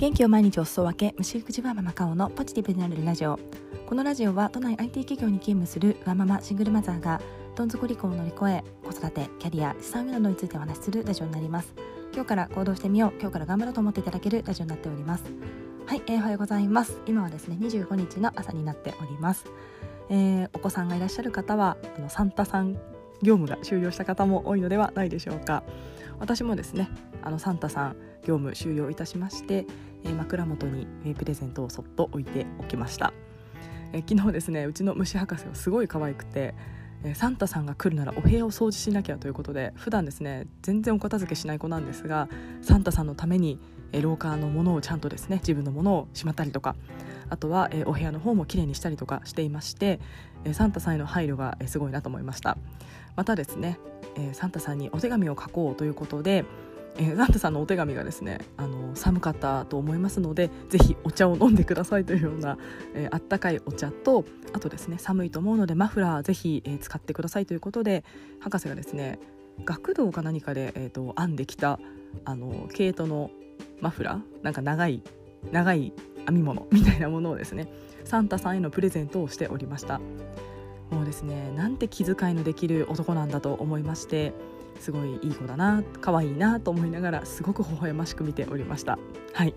[0.00, 3.38] 元気を毎日お裾分け虫育児はママカオのポジティブになれるラジオ。
[3.86, 7.20] このラジオは都内 IT 企業に勤務するワーママシングルマザーが
[7.54, 11.74] どん底離婚を乗り越え子育てキャリア資産運などについてお話しするラジオになります。
[12.14, 13.12] 今日から行動してみよう。
[13.20, 15.24] 今日から頑張ろうと思っていただけるラジオになっております。
[15.84, 16.98] はい、えー、おはようございます。
[17.04, 19.44] 今はですね25日の朝になっております、
[20.08, 22.72] えー、お子さんがいらっしゃる方はあのサンタさん
[23.20, 25.62] 業務が終了した方も多いのではないでしょうか。
[26.18, 26.88] 私もですね
[27.22, 29.66] あのサンタさん業務終了いたしまして、
[30.04, 33.12] えー、枕元にプレゼントをそっと置いておきました、
[33.92, 36.54] えー、昨日ですねうちの虫博士はすごい可愛くて
[37.14, 42.28] サンタさんが来るならお部屋を掃除しなきゃということで普段ですね全然お片付けしない子なんですが
[42.60, 43.58] サンタさんのために、
[44.02, 46.76] 廊下のものをちゃんとですね自分のものをしまったりとか
[47.30, 50.00] あとは、お部屋の方もきれいにしたりとかしていまして、
[50.52, 52.58] サンタさんへの配慮が、すごいなと思いました。
[53.14, 53.78] またですね、
[54.32, 56.44] サンタさんにお手紙を書こうということで
[56.96, 62.58] えー、サンタさんのお手紙がですねあの寒かったと思いますのでぜひお茶を飲んでくださいというような、
[62.94, 68.04] えー、あったかいお茶とあとですね寒いと思うのでマフラーぜひ、えー、使ってくださいということで
[68.40, 69.18] 博士がですね
[69.64, 71.78] 学童か何かで、えーと、編んできた
[72.24, 73.30] あの毛糸の
[73.80, 75.02] マフラーなんか長い
[75.52, 75.92] 長い
[76.26, 77.70] 編み物 みたいなものをですね
[78.04, 80.00] サンタさんへのプレゼントをしておりました。
[80.90, 84.32] もうですねなんて気遣いのできる男なんだと思いまして
[84.80, 88.98] すごいいい子だな可愛いなと思いながらすごく微笑ましく見ておりました。
[89.32, 89.54] はい。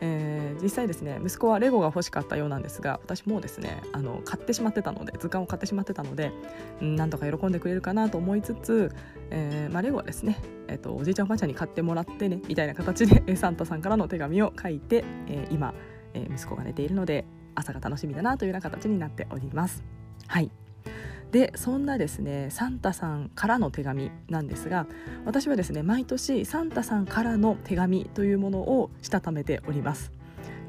[0.00, 6.30] えー、実際ですね息子はレゴが欲しかったようなんですが私もですねあの買ってしまってたので図鑑を買ってしまってたので、
[6.80, 8.92] ん、なんとか喜んでくれるかなと思いつつ、
[9.30, 15.74] えーまあ、レゴはですね、えーと、おじいちゃんおばあちゃんに買ってもらってねみたいな形でサンタさんからの手紙を書いて、えー、今、
[16.14, 17.24] え、息子が寝ているので
[17.56, 19.82] 朝が楽しみだなというような形になっております。
[20.28, 20.50] はい。
[21.32, 24.86] でそんなですねサンタさんからの手紙なんですが
[25.26, 30.12] 私はですね毎年サンタさんからの手紙というものをしたためております。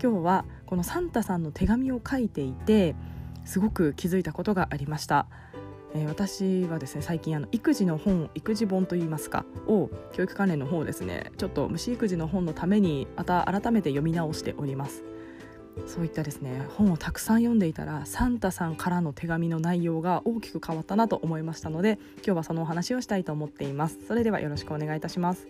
[0.00, 2.94] 今日はこのサンタさんの手紙を書いていて
[3.44, 5.26] すごく気づいたことがありました。
[5.94, 15.02] えー、私はですね最近あの育児の本育児本といいますかを教育関連の方ですねちょっと虫育児の本のためにまた改めて読み直しております。
[15.86, 23.98] そういったですね本をたくさん読んでいたらサンタさんからの手紙の内容が大きく変わったなと思いましたので今日はそのお話をしたいと思っています。
[24.06, 25.48] それではよろしくお願いいたします。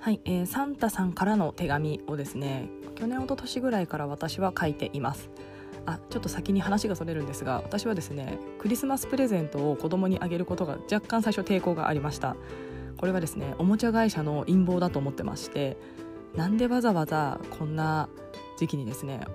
[0.00, 5.30] はい、えー、サンタさんからの手紙をですね去年一昨年ぐらいから私は書いています。
[5.86, 12.36] あちょっと先に話がそれるんですが私はですねクリスマスプレゼントを子供にあげることが若干最初抵抗がありました。
[12.96, 15.76] これはですねおもちゃ会社の陰謀だと思ってまして
[16.36, 18.08] なんでわざわざこんな
[18.56, 19.26] 時期にですね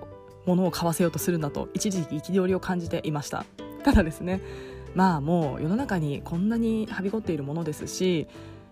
[0.46, 3.44] 物を買わせようとするんだと一時期憤りを感じていました。
[3.84, 4.40] ただですね
[4.94, 8.26] まあもう世の中にこんなにはびこっているものですし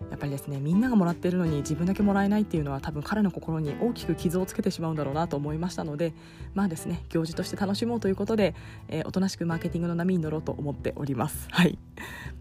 [0.09, 6.13] やっぱりですねみんながもらってるのに自分だけもらえないっていうのは多分彼の心に大きく傷をつけてしまうんだろうなと思いましたので
[6.53, 8.55] まあですね行事として楽しもうということで、
[8.87, 11.47] えー、おとなしくマーケティングの波に乗ろうと思っております。
[11.51, 11.77] はい。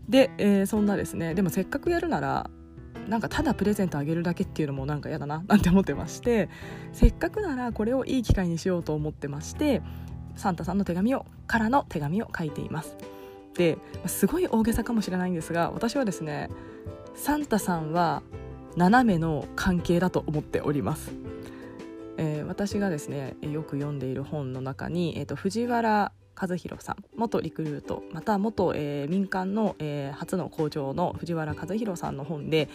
[0.09, 2.51] で、えー、そんなですねでもせっかくやるなら
[3.09, 6.49] なんかただプレゼントあげるだけっていうのもなんか嫌だな なんて思ってまして
[6.93, 9.83] せっかくならこれをいい機会にしようと思ってまして
[10.37, 12.97] サンタさんの手紙をからの手紙を書いています。
[13.55, 13.77] で
[14.07, 16.49] すごい大げさかもしれないんですが私はですね
[17.19, 18.23] サンタさんは
[18.77, 21.11] 斜めの関係だと思っております、
[22.17, 32.69] えー、私がですねよく読んでいる本の中に、えーと、藤原和弘さん元リクルートまた元、えー、民間の、えー、初の校長の藤原和弘さんの本で、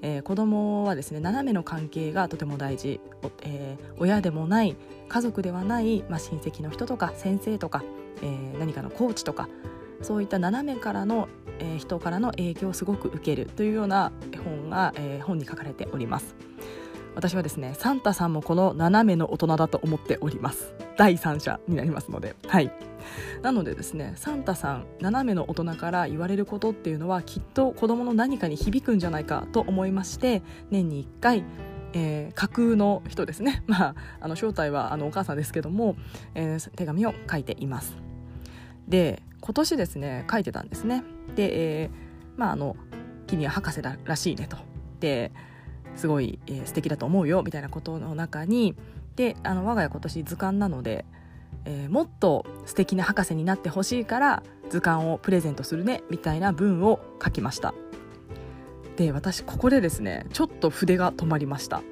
[0.00, 3.00] えー、子供はですね斜めの関係がとても大事、
[3.42, 4.76] えー、親でもない
[5.08, 7.82] 家族ではない、まあ、親戚の人とか先生とか、
[8.22, 9.48] えー、何かのコーチとか
[10.02, 11.28] そういった斜めからの、
[11.58, 14.12] えー、人からの影響をすごく受けるというような
[14.44, 16.36] 本が、えー、本に書かれております。
[17.14, 20.72] 私はですねサンタさんもこの斜めの大人だと思っております。
[20.96, 22.36] 第三者になりますので。
[22.46, 22.72] はい。
[23.42, 31.44] なのでですねサンタさん斜めの大人から言われることっていうのはきっと子供の何かに響くんじゃないかと思いまして年に1回
[31.92, 35.96] えー、架空の人ですね、 まあ、あの正体はあのお母さんですけども、
[36.34, 37.96] えー、手紙を書いています。
[38.86, 41.04] で今年ですね書いてたんですね。
[41.34, 41.90] で、えー、
[42.36, 42.76] まああの
[43.26, 44.56] 君は博士だらしいねと。
[45.00, 45.32] で
[45.94, 48.76] すごい、えー、素敵だと思うよみたいなことの中に
[49.16, 51.04] であの我が家今年図鑑なので、
[51.64, 57.74] えー、もっと素敵な博士になってほしいから図鑑をプレゼントするねみたいな文を書きました。
[58.96, 61.82] で私ここでですねちょっと筆が止まりました。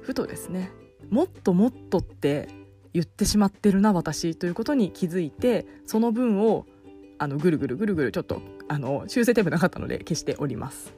[0.00, 0.70] ふとですね
[1.10, 2.48] もっともっとって
[2.94, 6.66] 言ってしまってるな私ということに気づいてその分を
[7.18, 10.92] あのぐるぐるぐるぐるちょっとあの修正テープなかったので消しております。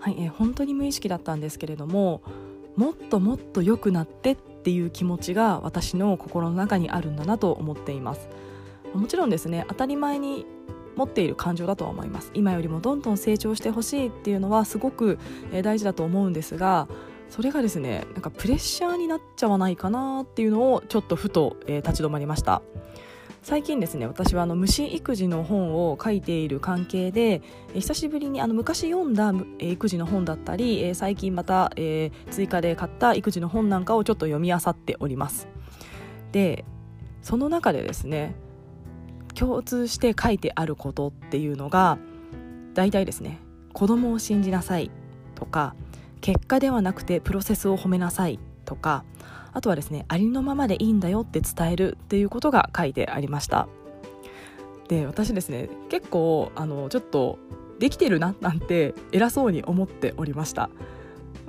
[0.00, 2.22] はい、えー、本当に無意識だったんですけれども
[2.78, 8.28] もっともっと良くなってっていう気持ちが私の心の中にあるんだなと思っています。
[8.94, 10.46] もちろんですね当たり前に
[10.94, 12.30] 持っている感情だとは思います。
[12.34, 15.18] 今よりもどんどん成長してほしいっていうのはすごく
[15.64, 16.86] 大事だと思うんですが
[17.28, 22.62] それがですねなんかプレッシャーになっちゃわないかなっていうのをちょっとふと、え、立ち止まりました。
[23.48, 27.40] 最近ですね私はあの虫育児の本を書いている関係で、
[27.72, 35.48] え久しぶりにあの昔読んだ、え育児の本だったり、え最近また、え、追加で買った育児の本なんかをちょっと読み漁っております。
[36.30, 36.66] で
[37.22, 38.34] その中でですね
[39.34, 41.96] 共通して書いてあることっていうのが
[42.74, 43.38] 大体ですね
[43.72, 44.90] 子供を信じなさい
[45.34, 45.74] とか
[46.20, 49.04] 結果ではなくてプロセスを褒めなさいとか
[49.54, 53.66] あとはですねありのままでいいんだよって伝えるっていうことが書いてありました。
[54.88, 57.38] で私ですね結構あのちょっと
[57.78, 60.68] できてるななんて偉そうに思っておりました。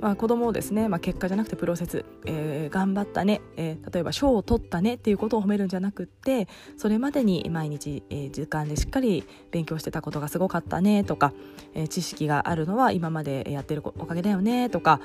[0.00, 11.32] まあ、子供をですね、まあ、結果じゃなくてプロセス、えー、頑張ったね、えー、例えば賞を取ったねっていうことを褒めるんじゃなくってそれまでに毎日、えー、時間でしっかり勉強してたことがすごかったねとか、
[11.74, 15.00] えー、知識があるのは今までやってるおかげだよねとか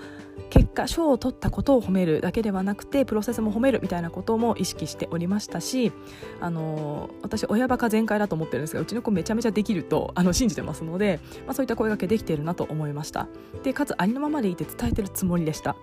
[0.49, 5.91] 結果賞を取ったことを褒めるだけではなくてプロセスも褒めるみたいなことも意識しておりましたし、
[6.39, 13.27] あのー、私親バカ全開だと思ってるんですがうちの子めちゃめちゃできるとあの信じてますので、まあ、そういった声がけできているなと思いました。
[13.63, 15.75] でかつありのままでいて伝えてるつもりでした。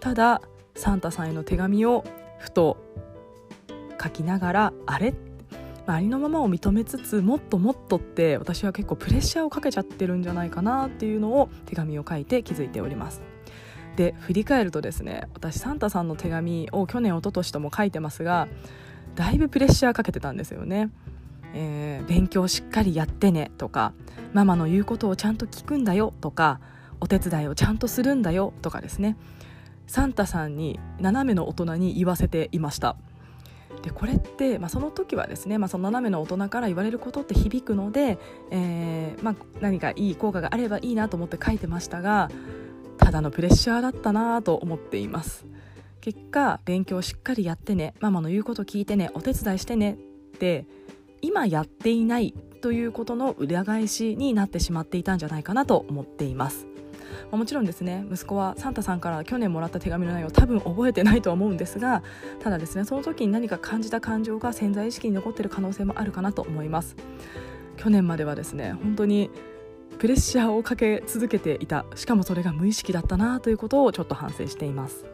[0.00, 0.42] ただ
[0.74, 2.04] サンタさんへの手紙を
[2.38, 2.76] ふと
[4.02, 5.14] 書きながらあれ？
[5.86, 13.20] ありのままを認めつつもっともっとって私は結構プレッシャーをかけちゃってるんじゃないかなっていうのを手紙を書いて気づいております。
[13.96, 18.48] で振り返るとですね私サンタさんの手紙を去年一昨年とも書いてますが
[19.16, 20.88] だいぶプレッシャーかけてたんですよね、
[21.52, 23.92] えー、勉強しっかりやってねとか
[24.32, 26.58] ママの言うことをちゃんと聞くんだよとか
[27.02, 29.16] お手伝いをちゃんとするんだよとかですね。
[29.88, 32.96] サンタさんに斜めの大人に言わせていました。
[33.82, 38.18] でこれって、まあ、その時はですね、まあ、その斜めの大人から言われることって響くので、
[38.50, 42.30] えーまあ、何かいい効果があればいいなと思って書いてましたが
[42.98, 45.46] ただのプレッシャーだったなと思っています。
[46.00, 50.66] 結果勉強しっかりやってねママの言うこと聞いてねお手伝いしてねって
[51.20, 56.71] 今やっていないということの裏返しになってしまっていたんじゃないかなと思っています。
[57.30, 62.02] ま、もちろんですね息子はサンタさんから去年もらった手紙の内容を多分覚えてないと思うんですが
[62.40, 66.96] ただですねその時に何か感じた感情が潜在意識に残ってる可能性もあるかなと思います。
[67.76, 69.30] 去年まではですね本当に
[69.98, 71.84] プレッシャーをかけ続けていた。
[71.94, 75.04] しかもそれが無意識だったなということをちょっと反省しています。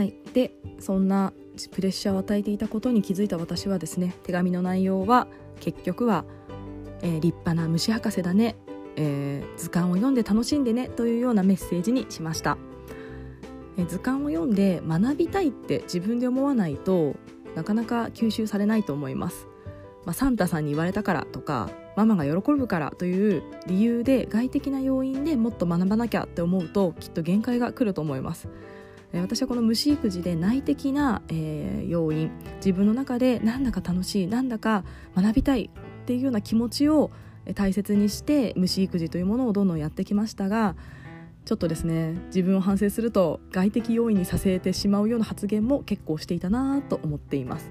[0.00, 0.14] はい。
[0.32, 1.34] でそんな
[1.72, 5.26] プレッシャーを与えていたことに気づいた私はですね手紙の内容は
[5.60, 6.24] 結局は、
[7.02, 8.56] えー、立派な虫博士だね、
[8.96, 12.56] えー、図鑑を読んで楽しんでねというようなメッセージにしました、
[13.76, 17.14] えー、図鑑を読んで学びたいって自分で思わないと
[17.54, 19.48] なかなか吸収されないと思います、
[20.06, 28.48] まあ、サンタさんに言われたからとかママが喜ぶからという理由で外的な要因でもっと学ばなきゃって思うときっと限界が来ると思います。
[29.12, 34.84] 私はこの虫育児で内的な、えー、要因自分の中でなんだか楽しいなんだか
[35.16, 35.70] 学びたい
[36.02, 37.10] っていうような気持ちを
[37.54, 40.76] 大切にして虫育児というものをどんどんやってきましたが
[41.44, 47.70] ちょっとですね自分を反省すると外的要因にさせてしまうような発言も結構していたなと思っています。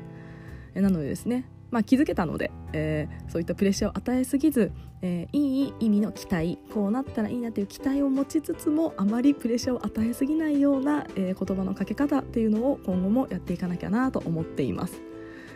[0.74, 4.72] なのでですねまあ、気づけたので、えー、そういったプレッシャーを与えすぎず、
[5.02, 15.02] えー、いい意味の期待こうなったらいいなという期待を持ちつつもあまりプレッシャーを与えすぎないような、えー、言葉のかけ方っていうのを今後もやっていかなきゃなと思っています。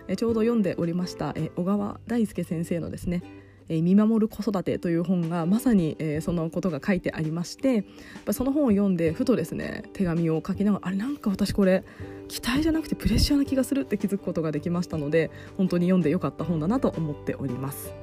[0.08, 3.24] えちょうど読んでおりました、え小川大輔先生のですね
[3.70, 7.86] え見守る子育てという本がまさに、えー、そのことが書いてありまして
[8.32, 11.84] その本を読んでふとですね手紙を書きながらあれなんか私これ
[12.28, 17.94] 期待じゃなくてプレッシャーな気がするって気づくことができましたので本当に読んでよかった本だなと思っております。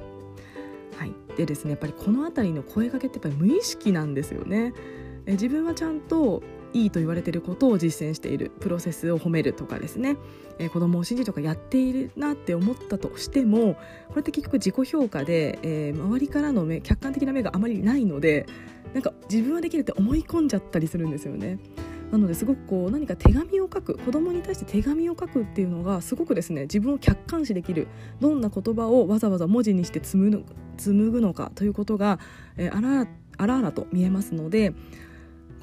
[0.97, 4.73] はい、でですねやっぱりこの辺りの声かけってやっぱり無意識なんですよね。
[5.25, 10.17] え自分はちゃんといいと言われていることを実践しているプロセスを褒めるとかですね、
[10.59, 13.75] えー、子供を信じるとかやっているなって思ったとしても
[14.09, 18.45] これって結局自己評価で、えー、周りからの目客観的な目があまりないので
[18.93, 21.59] なんか自分はできるって思い込んじゃったりするんですよね。
[22.11, 27.87] なのですごくこう何か手紙を書く子供に対して手紙を書くっていうのがすごくですね自分を客観視できる
[28.19, 30.43] どんな言葉をわざわざ文字にして紡
[31.09, 32.19] ぐのかということが、
[32.57, 34.73] えー、あらあらあらと見えますので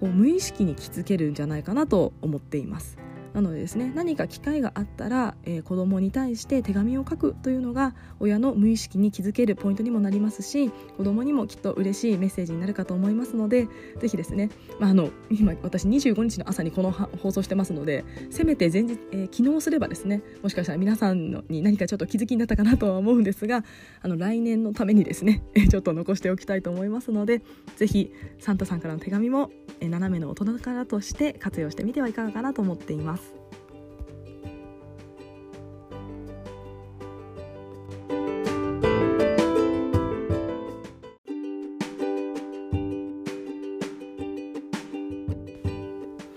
[0.00, 2.98] こう無意識に気付けるんじゃないかなと思っています。
[3.34, 13.68] なのでですね何か機会があったら、えー、子供に対して手紙を書くというのが親の無意識に気づけるポイントにもなりますし子供にもきっと嬉しいメッセージになるかと思いますので
[13.98, 23.64] ぜひですね、まあ、あの今私25日の朝にこの放送してますのでせめて前日、えー、昨日すればですねもしかしたら皆さんに何かちょっと気づきになったかなとは思うんですが
[24.02, 27.42] あの来年のためにですねちょっと残しておきたいと思いますので
[27.76, 33.27] ぜひサンタさんからの手紙も斜めの大人からとして活用してみてはいかがかなと思っています。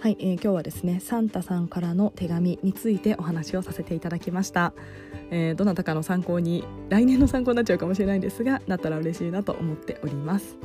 [0.01, 4.74] はい、えー、今日はですねサンタさんからの手紙についてお話をさせていただきました、
[5.29, 10.58] えー、どなたかの参考に来年の参考になっちゃうかもしれないんですがなったら嬉しいなと思っております。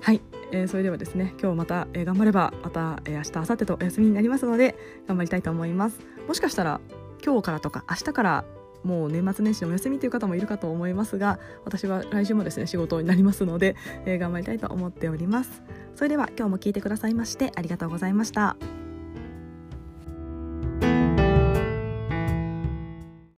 [0.00, 0.20] はい、
[0.52, 4.76] えー、それではですね今日また、えー、頑張ればまた、えー、明日明後日とお休みになりますので
[5.08, 5.98] 頑張りたいと思います。
[6.28, 6.80] もしかしたら
[7.24, 8.44] 今日からとか明日から
[8.84, 13.74] もう年末年始のお休みという方もいるかと思いますが私は来週もですね仕事になりますので、
[14.06, 15.62] えー、頑張りたいと思っております。
[15.94, 18.56] それでは今日も聞いてくださいましてありがとうございました。